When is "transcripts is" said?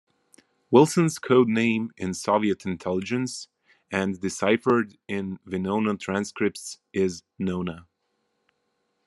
5.99-7.21